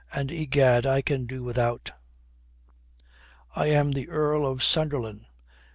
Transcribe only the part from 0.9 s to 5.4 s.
can do without." "I am the Earl of Sunderland."